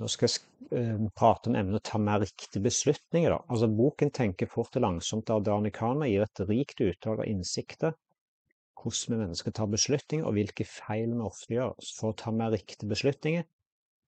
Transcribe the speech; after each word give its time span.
Nå 0.00 0.08
skal 0.10 0.28
jeg 0.28 0.78
eh, 0.78 1.02
prate 1.16 1.50
om 1.50 1.58
emnet 1.58 1.78
å 1.78 1.88
ta 1.90 2.00
mer 2.02 2.22
riktige 2.24 2.62
beslutninger. 2.64 3.34
Da. 3.34 3.42
Altså, 3.48 3.68
boken 3.70 4.10
tenker 4.14 4.50
fort 4.50 4.76
og 4.78 4.86
langsomt' 4.86 5.30
av 5.30 5.44
Dani 5.46 5.70
Kahneman 5.74 6.10
gir 6.10 6.24
et 6.26 6.42
rikt 6.48 6.82
utvalg 6.82 7.22
av 7.22 7.30
innsikter 7.30 7.94
hvordan 8.84 9.14
vi 9.14 9.20
mennesker 9.22 9.54
tar 9.56 9.68
beslutninger, 9.72 10.26
og 10.26 10.36
hvilke 10.36 10.64
feil 10.68 11.12
vi 11.14 11.24
ofte 11.24 11.56
gjør. 11.56 11.74
For 11.98 12.12
å 12.12 12.16
ta 12.20 12.32
mer 12.34 12.52
riktige 12.52 12.90
beslutninger, 12.90 13.46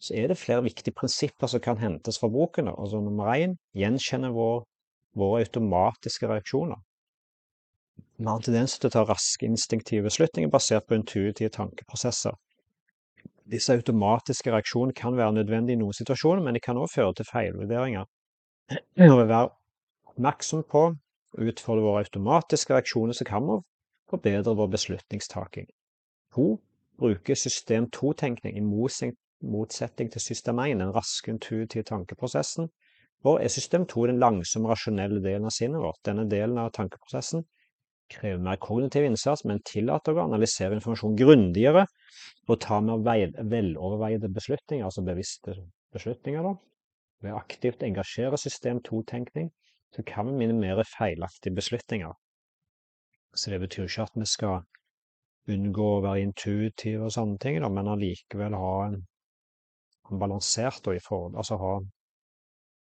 så 0.02 0.14
er 0.14 0.28
det 0.28 0.38
flere 0.40 0.64
viktige 0.66 0.94
prinsipper 0.96 1.48
som 1.48 1.62
kan 1.64 1.80
hentes 1.80 2.20
fra 2.20 2.28
boken. 2.28 2.68
Da. 2.68 2.74
Altså 2.76 3.00
nummer 3.00 3.32
én 3.32 3.56
gjenkjenne 3.76 4.32
vår, 4.36 4.66
våre 5.16 5.46
automatiske 5.46 6.28
reaksjoner. 6.28 6.82
Vi 8.16 8.24
har 8.24 8.36
en 8.36 8.44
tendens 8.44 8.76
til 8.76 8.90
å 8.90 8.92
ta 8.92 9.04
raske, 9.08 9.48
instinktive 9.48 10.04
beslutninger 10.08 10.52
basert 10.52 10.86
på 10.88 10.96
intuitive 10.96 11.52
tankeprosesser. 11.52 12.36
Disse 13.46 13.74
automatiske 13.78 14.50
reaksjonene 14.50 14.94
kan 14.96 15.16
være 15.16 15.36
nødvendige 15.36 15.76
i 15.76 15.80
noen 15.80 15.94
situasjoner, 15.94 16.42
men 16.42 16.56
de 16.56 16.60
kan 16.60 16.78
også 16.78 16.98
føre 16.98 17.14
til 17.14 17.28
feilvurderinger. 17.30 18.06
Når 18.98 19.20
vi 19.20 19.28
være 19.30 19.50
oppmerksom 20.10 20.64
på 20.66 20.82
å 20.90 21.46
utfordre 21.50 21.84
våre 21.84 22.02
automatiske 22.06 22.74
reaksjoner, 22.74 23.14
så 23.14 23.26
kan 23.28 23.46
vi 23.46 23.60
forbedre 24.10 24.56
vår 24.58 24.72
beslutningstaking. 24.74 25.68
To, 26.34 26.56
bruke 26.98 27.36
system 27.38 27.86
2-tenkning 27.94 28.58
i 28.58 28.64
motsetning 28.66 30.10
til 30.12 30.22
system 30.24 30.58
1, 30.64 30.80
den 30.82 30.94
raske, 30.96 31.30
intuitive 31.30 31.86
tankeprosessen. 31.86 32.70
Vår 33.22 33.44
er 33.44 33.52
system 33.52 33.86
2 33.86 34.06
den 34.10 34.18
langsomme, 34.22 34.68
rasjonelle 34.72 35.22
delen 35.22 35.46
av 35.46 35.54
sinnet 35.54 35.82
vårt. 35.82 36.02
Denne 36.06 36.26
delen 36.30 36.58
av 36.58 36.72
tankeprosessen 36.74 37.46
krever 38.12 38.42
mer 38.42 38.58
kognitiv 38.62 39.06
innsats, 39.06 39.44
men 39.48 39.62
tillater 39.66 40.16
å 40.16 40.26
analysere 40.26 40.76
informasjon 40.76 41.16
grundigere 41.18 41.86
og 42.46 42.60
ta 42.62 42.78
mer 42.80 43.32
veloverveide 43.50 44.30
beslutninger, 44.32 44.84
altså 44.86 45.04
bevisste 45.06 45.56
beslutninger. 45.94 46.46
da. 46.46 46.54
Ved 47.24 47.34
aktivt 47.34 47.82
å 47.82 47.88
engasjere 47.88 48.38
system 48.38 48.82
2-tenkning 48.86 49.50
så 49.94 50.04
kan 50.06 50.28
vi 50.28 50.38
minimere 50.44 50.84
feilaktige 50.86 51.56
beslutninger. 51.56 52.14
Så 53.34 53.52
det 53.52 53.60
betyr 53.64 53.88
ikke 53.88 54.06
at 54.06 54.16
vi 54.16 54.28
skal 54.28 54.62
unngå 55.52 55.90
å 55.96 56.02
være 56.04 56.24
intuitive 56.26 57.06
og 57.06 57.14
sånne 57.14 57.38
ting, 57.42 57.60
da, 57.62 57.70
men 57.72 57.88
allikevel 57.90 58.56
ha 58.58 58.72
en, 58.88 58.96
en 60.10 60.20
balansert 60.22 60.88
og 60.90 60.98
i 60.98 61.02
forhold, 61.02 61.36
altså 61.38 61.58
ha 61.60 61.76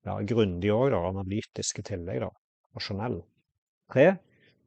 være 0.06 0.26
grundig 0.30 0.72
òg, 0.73 0.94
analytisk 0.94 1.82
i 1.82 1.86
tillegg, 1.89 2.22
da, 2.26 2.30
rasjonell. 2.78 3.20
Tre, 3.94 4.06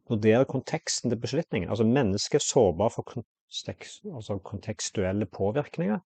vurdere 0.09 0.45
konteksten 0.48 1.11
til 1.11 1.20
beslutningen. 1.20 1.70
Altså 1.70 1.84
Mennesket 1.84 2.41
er 2.41 2.47
sårbare 2.47 2.91
for 2.91 3.03
kontekst, 3.03 4.05
altså 4.15 4.39
kontekstuelle 4.39 5.27
påvirkninger 5.27 5.98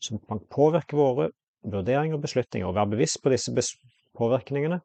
som 0.00 0.20
kan 0.28 0.40
våre 0.92 1.30
vurderinger 1.62 2.16
og 2.16 2.22
beslutninger. 2.22 2.68
Å 2.68 2.76
være 2.76 2.94
bevisst 2.94 3.22
på 3.22 3.32
disse 3.32 3.52
påvirkningene, 4.18 4.80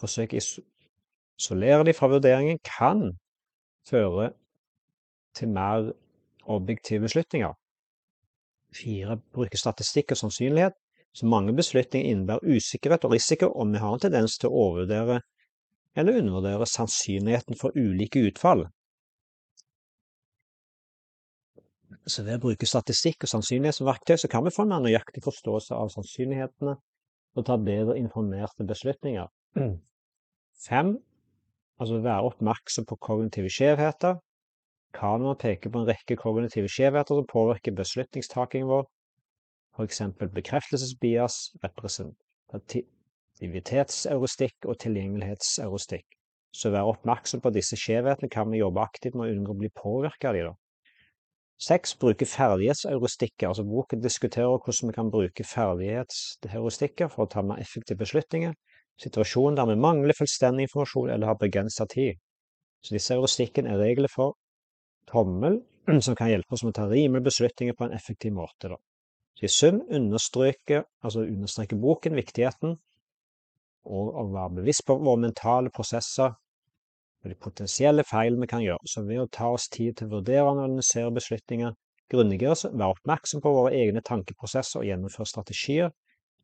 forsøke 0.00 0.36
å 0.36 0.42
isolere 0.42 1.84
dem 1.84 1.94
fra 1.94 2.10
vurderingen, 2.10 2.58
kan 2.64 3.12
føre 3.88 4.32
til 5.36 5.48
mer 5.48 5.92
objektive 6.46 7.06
beslutninger. 7.06 7.54
Fire 8.74 9.16
bruker 9.32 9.58
statistikk 9.58 10.12
og 10.12 10.20
sannsynlighet. 10.24 10.74
Så 11.16 11.26
mange 11.26 11.54
beslutninger 11.56 12.10
innebærer 12.10 12.56
usikkerhet 12.56 13.06
og 13.06 13.14
risiko, 13.14 13.48
og 13.48 13.70
vi 13.72 13.80
har 13.80 13.94
en 13.94 14.02
tendens 14.02 14.36
til 14.38 14.50
å 14.50 14.64
overvurdere 14.66 15.22
eller 15.96 16.18
undervurdere 16.20 16.66
sannsynligheten 16.68 17.56
for 17.60 17.76
ulike 17.76 18.20
utfall. 18.28 18.66
Så 22.06 22.22
ved 22.22 22.36
å 22.36 22.42
bruke 22.44 22.68
statistikk 22.68 23.24
og 23.24 23.32
sannsynlighet 23.32 23.78
som 23.78 23.88
verktøy, 23.88 24.14
så 24.20 24.30
kan 24.30 24.44
vi 24.46 24.52
få 24.54 24.66
en 24.66 24.74
mer 24.74 24.84
nøyaktig 24.84 25.24
forståelse 25.24 25.74
av 25.74 25.90
sannsynlighetene 25.94 26.76
og 27.36 27.46
ta 27.48 27.56
bedre 27.60 27.96
informerte 27.98 28.66
beslutninger. 28.68 29.26
Fem, 30.66 30.94
altså 31.80 32.00
være 32.04 32.30
oppmerksom 32.30 32.86
på 32.88 32.98
kognitive 33.08 33.50
skjevheter. 33.52 34.20
Kahneman 34.96 35.36
peker 35.40 35.72
på 35.72 35.82
en 35.82 35.88
rekke 35.88 36.16
kognitive 36.20 36.70
skjevheter 36.72 37.18
som 37.18 37.28
påvirker 37.28 37.74
beslutningstakingen 37.76 38.70
vår, 38.70 38.86
f.eks. 39.76 40.04
bekreftelsesbias, 40.32 41.40
representativ 41.64 42.86
aktivitetseuristikk 43.36 44.64
og 44.64 44.78
tilgjengelighetseuristikk. 44.80 46.06
Så 46.56 46.70
være 46.72 46.88
oppmerksom 46.88 47.42
på 47.44 47.52
disse 47.52 47.76
skjevhetene 47.76 48.30
kan 48.32 48.48
vi 48.50 48.62
jobbe 48.62 48.80
aktivt 48.80 49.16
med 49.16 49.28
å 49.28 49.34
unngå 49.34 49.52
å 49.52 49.58
bli 49.60 49.68
påvirka 49.76 50.30
av 50.30 50.38
dem. 50.38 50.54
Seks 51.60 51.94
bruke 52.00 52.28
ferdighetsheuristikker. 52.28 53.48
Altså 53.48 53.64
boken 53.64 54.00
diskuterer 54.00 54.56
hvordan 54.56 54.90
vi 54.90 54.96
kan 54.96 55.10
bruke 55.12 55.44
ferdighetsheuristikker 55.44 57.12
for 57.12 57.24
å 57.24 57.30
ta 57.32 57.44
mer 57.44 57.60
effektive 57.60 58.00
beslutninger. 58.00 58.56
Situasjonen 59.00 59.56
der 59.56 59.68
vi 59.68 59.76
mangler 59.80 60.16
fullstendig 60.16 60.68
informasjon 60.68 61.12
eller 61.12 61.32
har 61.32 61.40
begrensa 61.40 61.86
tid. 61.92 62.16
Så 62.84 62.96
disse 62.96 63.16
heuristikkene 63.16 63.72
er 63.72 63.82
regler 63.82 64.12
for 64.12 64.36
tommel 65.12 65.60
som 66.04 66.16
kan 66.16 66.32
hjelpe 66.32 66.56
oss 66.56 66.64
med 66.64 66.72
å 66.72 66.78
ta 66.80 66.88
rimelige 66.88 67.28
beslutninger 67.28 67.76
på 67.76 67.88
en 67.88 67.96
effektiv 67.96 68.32
måte. 68.36 68.72
Da. 68.72 68.80
Så 69.36 69.44
I 69.44 69.52
sum 69.52 69.82
understreker, 69.92 70.86
altså 71.04 71.24
understreker 71.28 71.80
boken 71.80 72.16
viktigheten 72.16 72.78
og 73.86 74.18
å 74.18 74.26
være 74.34 74.58
bevisst 74.60 74.84
på 74.86 74.98
våre 74.98 75.22
mentale 75.28 75.72
prosesser 75.74 76.34
og 76.34 77.30
de 77.30 77.36
potensielle 77.42 78.04
feil 78.06 78.38
vi 78.40 78.48
kan 78.50 78.62
gjøre. 78.62 78.86
Så 78.86 79.02
ved 79.06 79.22
å 79.22 79.30
ta 79.32 79.50
oss 79.54 79.68
tid 79.72 79.96
til 79.98 80.10
å 80.10 80.18
vurdere 80.18 80.44
og 80.46 80.56
analysere 80.56 81.14
beslutninger 81.14 81.74
grundigere, 82.12 82.54
være 82.70 82.94
oppmerksom 82.94 83.42
på 83.42 83.52
våre 83.54 83.74
egne 83.74 84.02
tankeprosesser 84.06 84.82
og 84.82 84.86
gjennomføre 84.86 85.26
strategier 85.26 85.94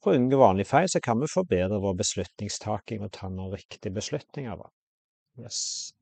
for 0.02 0.10
å 0.10 0.18
unngå 0.18 0.38
vanlige 0.40 0.70
feil, 0.72 0.88
så 0.90 0.98
kan 1.02 1.20
vi 1.22 1.30
forbedre 1.30 1.78
vår 1.82 1.94
beslutningstaking 2.00 3.04
og 3.06 3.12
ta 3.14 3.28
noen 3.30 3.54
riktige 3.54 3.94
beslutninger. 3.94 4.64
Yes. 5.38 5.92